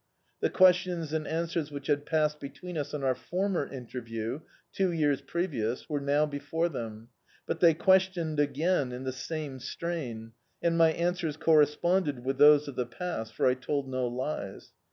[0.39, 4.39] The questions and answers which had passed between us on our former interview,—
[4.75, 7.09] two years previous, were now before them.
[7.45, 12.75] But they questioned again in the same strain, and my answers corresponded with those of
[12.75, 14.71] the past, for I told no lies.